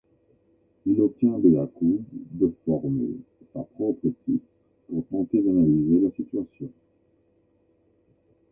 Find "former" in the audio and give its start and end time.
2.65-3.17